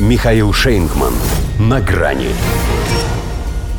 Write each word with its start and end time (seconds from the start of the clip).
Михаил 0.00 0.52
Шейнгман. 0.52 1.12
На 1.60 1.80
грани. 1.80 2.30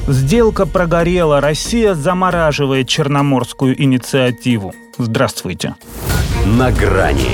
Сделка 0.07 0.65
прогорела. 0.65 1.41
Россия 1.41 1.93
замораживает 1.93 2.87
Черноморскую 2.87 3.81
инициативу. 3.83 4.73
Здравствуйте. 4.97 5.75
На 6.45 6.71
грани. 6.71 7.31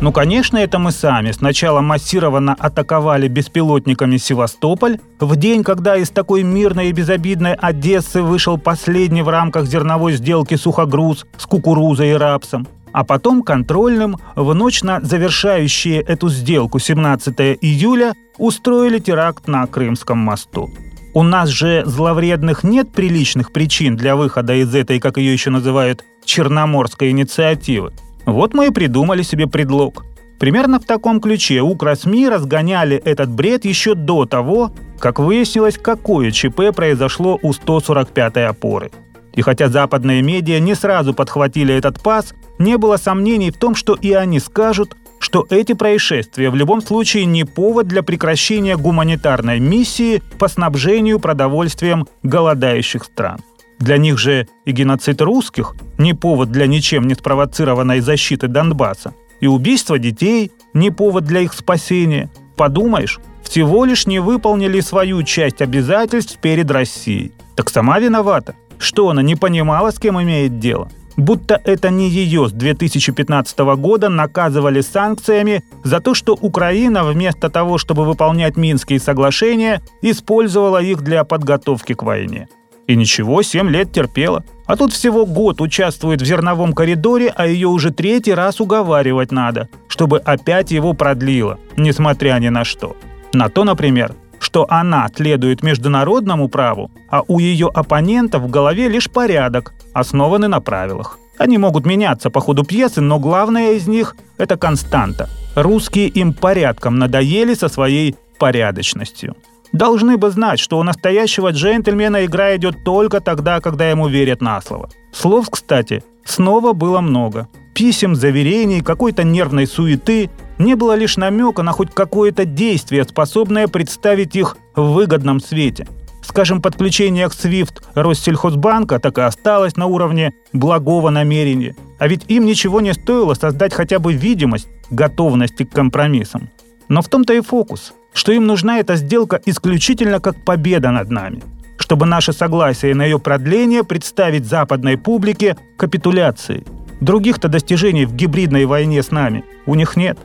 Ну, 0.00 0.10
конечно, 0.10 0.56
это 0.56 0.80
мы 0.80 0.90
сами. 0.90 1.30
Сначала 1.30 1.80
массированно 1.82 2.56
атаковали 2.58 3.28
беспилотниками 3.28 4.16
Севастополь, 4.16 4.98
в 5.20 5.36
день, 5.36 5.62
когда 5.62 5.96
из 5.96 6.10
такой 6.10 6.42
мирной 6.42 6.88
и 6.88 6.92
безобидной 6.92 7.54
Одессы 7.54 8.22
вышел 8.22 8.58
последний 8.58 9.22
в 9.22 9.28
рамках 9.28 9.66
зерновой 9.66 10.14
сделки 10.14 10.56
сухогруз 10.56 11.24
с 11.38 11.46
кукурузой 11.46 12.10
и 12.10 12.14
рапсом 12.14 12.66
а 12.96 13.04
потом 13.04 13.42
контрольным 13.42 14.16
в 14.36 14.54
ночь 14.54 14.82
на 14.82 15.02
завершающие 15.02 16.00
эту 16.00 16.30
сделку 16.30 16.78
17 16.78 17.58
июля 17.60 18.14
устроили 18.38 18.98
теракт 19.00 19.48
на 19.48 19.66
Крымском 19.66 20.16
мосту. 20.16 20.70
У 21.12 21.22
нас 21.22 21.50
же 21.50 21.82
зловредных 21.84 22.64
нет 22.64 22.90
приличных 22.90 23.52
причин 23.52 23.96
для 23.96 24.16
выхода 24.16 24.54
из 24.54 24.74
этой, 24.74 24.98
как 24.98 25.18
ее 25.18 25.34
еще 25.34 25.50
называют, 25.50 26.06
черноморской 26.24 27.10
инициативы. 27.10 27.92
Вот 28.24 28.54
мы 28.54 28.68
и 28.68 28.70
придумали 28.70 29.20
себе 29.20 29.46
предлог. 29.46 30.02
Примерно 30.38 30.80
в 30.80 30.86
таком 30.86 31.20
ключе 31.20 31.60
УКРОСМИ 31.60 32.30
разгоняли 32.30 32.96
этот 32.96 33.28
бред 33.28 33.66
еще 33.66 33.94
до 33.94 34.24
того, 34.24 34.72
как 34.98 35.18
выяснилось, 35.18 35.76
какое 35.76 36.30
ЧП 36.30 36.74
произошло 36.74 37.38
у 37.42 37.50
145-й 37.50 38.46
опоры. 38.46 38.90
И 39.34 39.42
хотя 39.42 39.68
западные 39.68 40.22
медиа 40.22 40.60
не 40.60 40.74
сразу 40.74 41.12
подхватили 41.12 41.74
этот 41.74 42.02
пас, 42.02 42.34
не 42.58 42.78
было 42.78 42.96
сомнений 42.96 43.50
в 43.50 43.56
том, 43.56 43.74
что 43.74 43.94
и 43.94 44.12
они 44.12 44.40
скажут, 44.40 44.96
что 45.18 45.46
эти 45.50 45.72
происшествия 45.72 46.50
в 46.50 46.54
любом 46.54 46.82
случае 46.82 47.24
не 47.24 47.44
повод 47.44 47.86
для 47.86 48.02
прекращения 48.02 48.76
гуманитарной 48.76 49.60
миссии 49.60 50.22
по 50.38 50.48
снабжению 50.48 51.20
продовольствием 51.20 52.06
голодающих 52.22 53.04
стран. 53.04 53.40
Для 53.78 53.98
них 53.98 54.18
же 54.18 54.48
и 54.64 54.72
геноцид 54.72 55.20
русских 55.20 55.74
не 55.98 56.14
повод 56.14 56.50
для 56.50 56.66
ничем 56.66 57.06
не 57.06 57.14
спровоцированной 57.14 58.00
защиты 58.00 58.48
Донбасса, 58.48 59.14
и 59.40 59.46
убийство 59.46 59.98
детей 59.98 60.52
не 60.72 60.90
повод 60.90 61.24
для 61.24 61.40
их 61.40 61.52
спасения. 61.52 62.30
Подумаешь, 62.56 63.20
всего 63.42 63.84
лишь 63.84 64.06
не 64.06 64.18
выполнили 64.18 64.80
свою 64.80 65.22
часть 65.22 65.60
обязательств 65.60 66.38
перед 66.38 66.70
Россией. 66.70 67.32
Так 67.54 67.68
сама 67.70 67.98
виновата. 67.98 68.54
Что 68.78 69.10
она 69.10 69.22
не 69.22 69.36
понимала, 69.36 69.90
с 69.90 69.98
кем 69.98 70.20
имеет 70.20 70.58
дело? 70.58 70.90
Будто 71.16 71.60
это 71.64 71.90
не 71.90 72.08
ее 72.08 72.48
с 72.48 72.52
2015 72.52 73.58
года 73.76 74.08
наказывали 74.08 74.80
санкциями 74.80 75.64
за 75.84 76.00
то, 76.00 76.14
что 76.14 76.34
Украина 76.34 77.04
вместо 77.04 77.48
того, 77.48 77.78
чтобы 77.78 78.04
выполнять 78.04 78.56
Минские 78.56 79.00
соглашения, 79.00 79.82
использовала 80.02 80.82
их 80.82 81.02
для 81.02 81.24
подготовки 81.24 81.94
к 81.94 82.02
войне. 82.02 82.48
И 82.86 82.94
ничего, 82.94 83.42
7 83.42 83.68
лет 83.68 83.92
терпела. 83.92 84.44
А 84.66 84.76
тут 84.76 84.92
всего 84.92 85.26
год 85.26 85.60
участвует 85.60 86.22
в 86.22 86.24
зерновом 86.24 86.72
коридоре, 86.72 87.32
а 87.34 87.46
ее 87.46 87.68
уже 87.68 87.90
третий 87.90 88.32
раз 88.32 88.60
уговаривать 88.60 89.32
надо, 89.32 89.68
чтобы 89.88 90.18
опять 90.18 90.70
его 90.70 90.92
продлило, 90.92 91.58
несмотря 91.76 92.38
ни 92.38 92.48
на 92.48 92.64
что. 92.64 92.96
На 93.32 93.48
то, 93.48 93.64
например, 93.64 94.14
что 94.56 94.66
она 94.70 95.06
следует 95.14 95.62
международному 95.62 96.48
праву, 96.48 96.90
а 97.10 97.22
у 97.28 97.38
ее 97.38 97.68
оппонентов 97.74 98.42
в 98.42 98.48
голове 98.48 98.88
лишь 98.88 99.10
порядок, 99.10 99.74
основанный 99.92 100.48
на 100.48 100.60
правилах. 100.60 101.18
Они 101.36 101.58
могут 101.58 101.84
меняться 101.84 102.30
по 102.30 102.40
ходу 102.40 102.64
пьесы, 102.64 103.02
но 103.02 103.18
главное 103.18 103.72
из 103.72 103.86
них– 103.86 104.16
это 104.38 104.56
константа. 104.56 105.28
Русские 105.56 106.08
им 106.08 106.32
порядком 106.32 106.98
надоели 106.98 107.52
со 107.52 107.68
своей 107.68 108.16
порядочностью. 108.38 109.36
Должны 109.72 110.16
бы 110.16 110.30
знать, 110.30 110.58
что 110.58 110.78
у 110.78 110.82
настоящего 110.82 111.50
джентльмена 111.50 112.24
игра 112.24 112.56
идет 112.56 112.82
только 112.82 113.20
тогда, 113.20 113.60
когда 113.60 113.90
ему 113.90 114.08
верят 114.08 114.40
на 114.40 114.62
слово. 114.62 114.88
Слов, 115.12 115.50
кстати, 115.50 116.02
снова 116.24 116.72
было 116.72 117.02
много. 117.02 117.46
Писем, 117.74 118.14
заверений, 118.14 118.80
какой-то 118.80 119.22
нервной 119.22 119.66
суеты, 119.66 120.30
не 120.58 120.74
было 120.74 120.94
лишь 120.94 121.16
намека 121.16 121.62
на 121.62 121.72
хоть 121.72 121.92
какое-то 121.92 122.44
действие, 122.44 123.04
способное 123.04 123.68
представить 123.68 124.36
их 124.36 124.56
в 124.74 124.92
выгодном 124.92 125.40
свете. 125.40 125.86
Скажем, 126.22 126.60
подключение 126.60 127.28
к 127.28 127.32
SWIFT 127.32 127.82
Россельхозбанка 127.94 128.98
так 128.98 129.18
и 129.18 129.22
осталось 129.22 129.76
на 129.76 129.86
уровне 129.86 130.32
благого 130.52 131.10
намерения. 131.10 131.76
А 131.98 132.08
ведь 132.08 132.24
им 132.28 132.46
ничего 132.46 132.80
не 132.80 132.94
стоило 132.94 133.34
создать 133.34 133.72
хотя 133.72 133.98
бы 133.98 134.12
видимость 134.12 134.68
готовности 134.90 135.64
к 135.64 135.70
компромиссам. 135.70 136.50
Но 136.88 137.02
в 137.02 137.08
том-то 137.08 137.32
и 137.32 137.40
фокус, 137.40 137.92
что 138.12 138.32
им 138.32 138.46
нужна 138.46 138.78
эта 138.78 138.96
сделка 138.96 139.40
исключительно 139.44 140.20
как 140.20 140.44
победа 140.44 140.90
над 140.90 141.10
нами 141.10 141.42
чтобы 141.78 142.06
наше 142.06 142.32
согласие 142.32 142.94
на 142.94 143.04
ее 143.04 143.18
продление 143.18 143.84
представить 143.84 144.46
западной 144.46 144.98
публике 144.98 145.56
капитуляцией. 145.76 146.64
Других-то 147.00 147.48
достижений 147.48 148.06
в 148.06 148.14
гибридной 148.14 148.64
войне 148.64 149.02
с 149.02 149.10
нами 149.10 149.44
у 149.66 149.74
них 149.74 149.96
нет. 149.96 150.18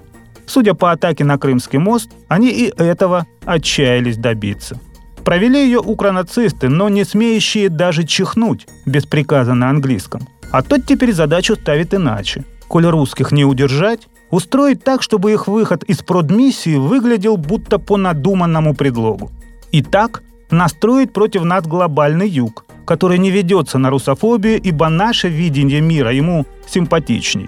Судя 0.54 0.74
по 0.74 0.92
атаке 0.92 1.24
на 1.24 1.38
Крымский 1.38 1.80
мост, 1.80 2.10
они 2.28 2.50
и 2.50 2.74
этого 2.76 3.26
отчаялись 3.46 4.18
добиться. 4.18 4.78
Провели 5.24 5.64
ее 5.64 5.80
укронацисты, 5.80 6.68
но 6.68 6.90
не 6.90 7.06
смеющие 7.06 7.70
даже 7.70 8.04
чихнуть 8.04 8.68
без 8.86 9.06
приказа 9.06 9.54
на 9.54 9.70
английском. 9.70 10.28
А 10.52 10.62
тот 10.62 10.86
теперь 10.86 11.14
задачу 11.14 11.56
ставит 11.56 11.94
иначе. 11.94 12.44
Коль 12.68 12.86
русских 12.86 13.32
не 13.32 13.46
удержать, 13.46 14.10
устроить 14.30 14.84
так, 14.84 15.04
чтобы 15.04 15.32
их 15.32 15.48
выход 15.48 15.84
из 15.84 16.00
продмиссии 16.00 16.76
выглядел 16.76 17.38
будто 17.38 17.80
по 17.80 17.96
надуманному 17.96 18.76
предлогу. 18.76 19.32
И 19.72 19.82
так 19.82 20.22
настроить 20.50 21.14
против 21.14 21.46
нас 21.46 21.66
глобальный 21.66 22.28
юг, 22.28 22.66
который 22.86 23.20
не 23.20 23.32
ведется 23.32 23.78
на 23.78 23.90
русофобию, 23.90 24.60
ибо 24.62 24.90
наше 24.90 25.30
видение 25.30 25.80
мира 25.80 26.12
ему 26.12 26.46
симпатичней. 26.68 27.48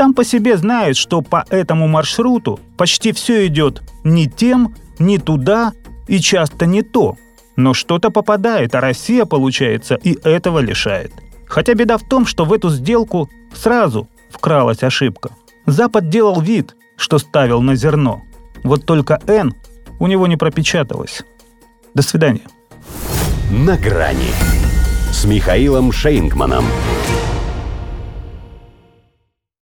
Там 0.00 0.14
по 0.14 0.24
себе 0.24 0.56
знают, 0.56 0.96
что 0.96 1.20
по 1.20 1.44
этому 1.50 1.86
маршруту 1.86 2.58
почти 2.78 3.12
все 3.12 3.46
идет 3.48 3.82
не 4.02 4.30
тем, 4.30 4.74
не 4.98 5.18
туда 5.18 5.74
и 6.08 6.20
часто 6.20 6.64
не 6.64 6.80
то. 6.80 7.18
Но 7.56 7.74
что-то 7.74 8.08
попадает, 8.08 8.74
а 8.74 8.80
Россия, 8.80 9.26
получается, 9.26 9.96
и 9.96 10.18
этого 10.26 10.60
лишает. 10.60 11.12
Хотя 11.46 11.74
беда 11.74 11.98
в 11.98 12.08
том, 12.08 12.24
что 12.24 12.46
в 12.46 12.54
эту 12.54 12.70
сделку 12.70 13.28
сразу 13.54 14.08
вкралась 14.30 14.82
ошибка. 14.82 15.32
Запад 15.66 16.08
делал 16.08 16.40
вид, 16.40 16.76
что 16.96 17.18
ставил 17.18 17.60
на 17.60 17.74
зерно. 17.74 18.22
Вот 18.64 18.86
только 18.86 19.20
«Н» 19.26 19.54
у 19.98 20.06
него 20.06 20.26
не 20.26 20.38
пропечаталось. 20.38 21.24
До 21.92 22.00
свидания. 22.00 22.48
На 23.50 23.76
грани 23.76 24.32
с 25.12 25.26
Михаилом 25.26 25.92
Шейнгманом. 25.92 26.64